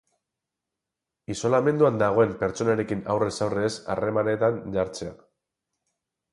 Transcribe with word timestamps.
Isolamenduan 1.33 1.99
dagoen 2.03 2.33
pertsonarekin 2.41 3.05
aurrez 3.17 3.31
aurre 3.47 3.69
ez 3.69 3.73
harremanetan 3.97 4.59
jartzea. 4.81 5.17